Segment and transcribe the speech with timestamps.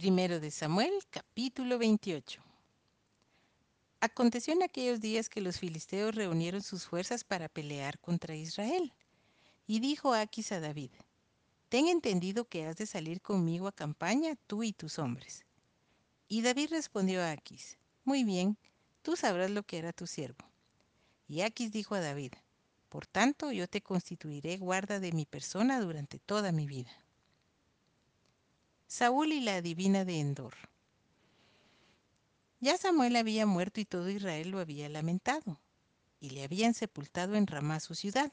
[0.00, 2.42] Primero de Samuel, capítulo 28.
[4.00, 8.94] Aconteció en aquellos días que los filisteos reunieron sus fuerzas para pelear contra Israel.
[9.66, 10.90] Y dijo Aquis a David,
[11.68, 15.44] Ten entendido que has de salir conmigo a campaña, tú y tus hombres.
[16.28, 18.56] Y David respondió a Aquis, Muy bien,
[19.02, 20.46] tú sabrás lo que hará tu siervo.
[21.28, 22.32] Y Aquis dijo a David,
[22.88, 26.90] Por tanto yo te constituiré guarda de mi persona durante toda mi vida.
[28.92, 30.52] Saúl y la adivina de Endor.
[32.58, 35.60] Ya Samuel había muerto y todo Israel lo había lamentado,
[36.18, 38.32] y le habían sepultado en Ramá su ciudad.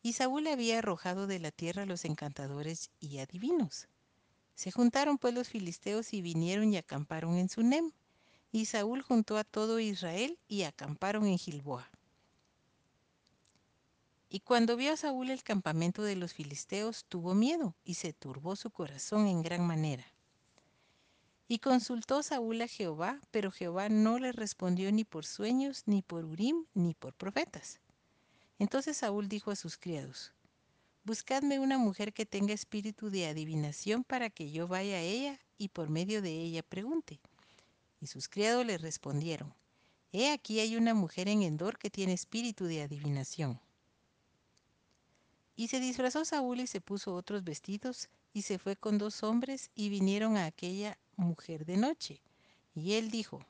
[0.00, 3.86] Y Saúl había arrojado de la tierra a los encantadores y adivinos.
[4.54, 7.92] Se juntaron pues los filisteos y vinieron y acamparon en Sunem,
[8.50, 11.90] y Saúl juntó a todo Israel y acamparon en Gilboa.
[14.28, 18.56] Y cuando vio a Saúl el campamento de los filisteos, tuvo miedo y se turbó
[18.56, 20.04] su corazón en gran manera.
[21.46, 26.24] Y consultó Saúl a Jehová, pero Jehová no le respondió ni por sueños, ni por
[26.24, 27.80] Urim, ni por profetas.
[28.58, 30.32] Entonces Saúl dijo a sus criados,
[31.04, 35.68] Buscadme una mujer que tenga espíritu de adivinación para que yo vaya a ella y
[35.68, 37.20] por medio de ella pregunte.
[38.00, 39.52] Y sus criados le respondieron,
[40.12, 43.60] He aquí hay una mujer en Endor que tiene espíritu de adivinación.
[45.56, 49.70] Y se disfrazó Saúl y se puso otros vestidos, y se fue con dos hombres,
[49.74, 52.20] y vinieron a aquella mujer de noche.
[52.74, 53.40] Y él dijo,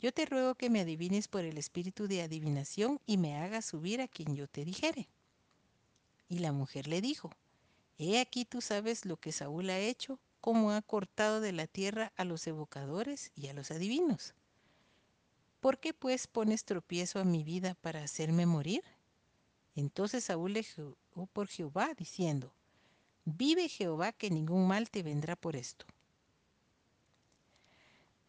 [0.00, 4.00] Yo te ruego que me adivines por el espíritu de adivinación, y me hagas subir
[4.00, 5.08] a quien yo te dijere.
[6.28, 7.30] Y la mujer le dijo,
[7.96, 12.12] He aquí tú sabes lo que Saúl ha hecho, cómo ha cortado de la tierra
[12.16, 14.34] a los evocadores y a los adivinos.
[15.60, 18.82] ¿Por qué pues pones tropiezo a mi vida para hacerme morir?
[19.76, 22.52] Entonces Saúl le juró por Jehová, diciendo,
[23.24, 25.86] Vive Jehová que ningún mal te vendrá por esto.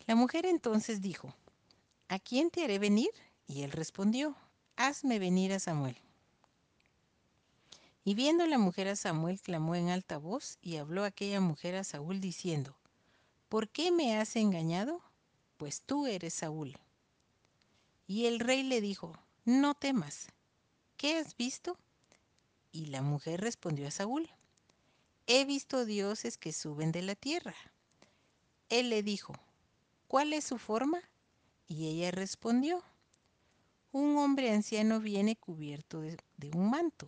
[0.08, 1.34] La mujer entonces dijo,
[2.08, 3.10] ¿A quién te haré venir?
[3.48, 4.36] Y él respondió,
[4.76, 5.98] Hazme venir a Samuel.
[8.04, 11.84] Y viendo la mujer a Samuel, clamó en alta voz, y habló aquella mujer a
[11.84, 12.76] Saúl diciendo,
[13.50, 15.02] ¿Por qué me has engañado?
[15.58, 16.78] Pues tú eres Saúl.
[18.08, 20.28] Y el rey le dijo, No temas.
[20.98, 21.78] ¿Qué has visto?
[22.72, 24.30] Y la mujer respondió a Saúl,
[25.28, 27.56] He visto dioses que suben de la tierra.
[28.70, 29.34] Él le dijo,
[30.08, 31.02] ¿Cuál es su forma?
[31.68, 32.84] Y ella respondió,
[33.92, 36.18] Un hombre anciano viene cubierto de,
[36.54, 37.08] un manto.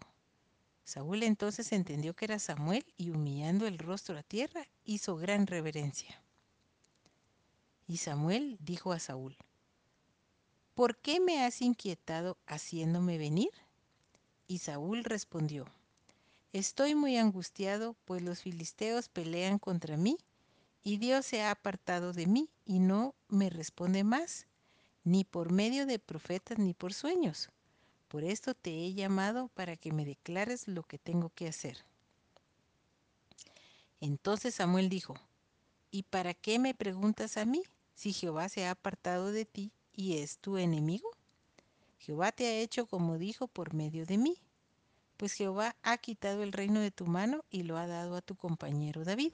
[0.83, 6.21] Saúl entonces entendió que era Samuel y humillando el rostro a tierra hizo gran reverencia.
[7.87, 9.37] Y Samuel dijo a Saúl,
[10.73, 13.51] ¿Por qué me has inquietado haciéndome venir?
[14.47, 15.65] Y Saúl respondió,
[16.53, 20.17] Estoy muy angustiado, pues los filisteos pelean contra mí,
[20.83, 24.47] y Dios se ha apartado de mí y no me responde más,
[25.03, 27.49] ni por medio de profetas ni por sueños.
[28.07, 31.83] Por esto te he llamado para que me declares lo que tengo que hacer.
[33.99, 35.15] Entonces Samuel dijo,
[35.91, 37.63] ¿Y para qué me preguntas a mí
[37.95, 41.16] si Jehová se ha apartado de ti y es tu enemigo?
[41.97, 44.37] Jehová te ha hecho como dijo por medio de mí,
[45.17, 48.35] pues Jehová ha quitado el reino de tu mano y lo ha dado a tu
[48.35, 49.33] compañero David.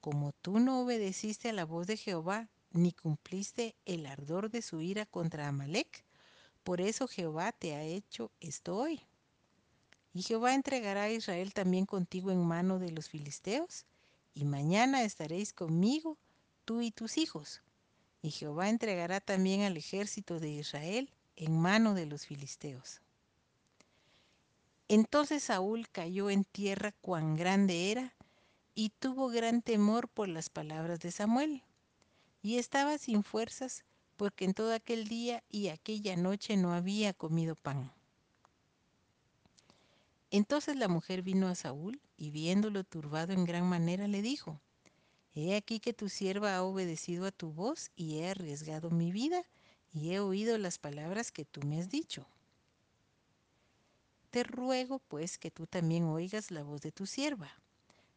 [0.00, 4.80] Como tú no obedeciste a la voz de Jehová, ni cumpliste el ardor de su
[4.80, 6.04] ira contra Amalek,
[6.64, 9.00] por eso Jehová te ha hecho esto hoy.
[10.12, 13.84] Y Jehová entregará a Israel también contigo en mano de los filisteos,
[14.34, 16.16] y mañana estaréis conmigo,
[16.64, 17.62] tú y tus hijos.
[18.22, 23.00] Y Jehová entregará también al ejército de Israel en mano de los filisteos.
[24.88, 28.14] Entonces Saúl cayó en tierra cuán grande era,
[28.74, 31.62] y tuvo gran temor por las palabras de Samuel,
[32.42, 33.84] y estaba sin fuerzas,
[34.16, 37.92] porque en todo aquel día y aquella noche no había comido pan.
[40.30, 44.60] Entonces la mujer vino a Saúl, y viéndolo turbado en gran manera, le dijo,
[45.34, 49.42] He aquí que tu sierva ha obedecido a tu voz, y he arriesgado mi vida,
[49.92, 52.26] y he oído las palabras que tú me has dicho.
[54.30, 57.50] Te ruego, pues, que tú también oigas la voz de tu sierva.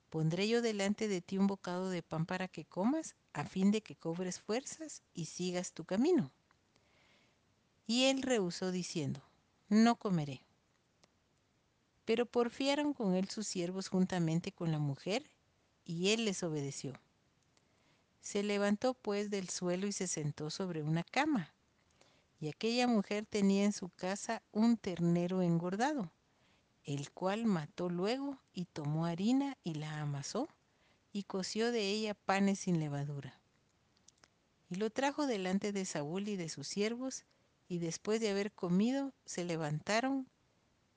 [0.09, 3.81] Pondré yo delante de ti un bocado de pan para que comas, a fin de
[3.81, 6.31] que cobres fuerzas y sigas tu camino.
[7.87, 9.21] Y él rehusó diciendo,
[9.69, 10.41] No comeré.
[12.05, 15.29] Pero porfiaron con él sus siervos juntamente con la mujer,
[15.85, 16.93] y él les obedeció.
[18.19, 21.53] Se levantó pues del suelo y se sentó sobre una cama.
[22.39, 26.11] Y aquella mujer tenía en su casa un ternero engordado,
[26.83, 30.47] el cual mató luego y tomó harina y la amasó,
[31.11, 33.39] y coció de ella panes sin levadura.
[34.69, 37.25] Y lo trajo delante de Saúl y de sus siervos,
[37.67, 40.27] y después de haber comido se levantaron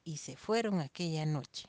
[0.04, 1.68] y se fueron aquella noche.